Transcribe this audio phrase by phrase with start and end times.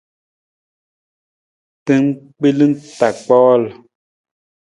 [1.81, 3.63] Kpinggbelang ta kpool.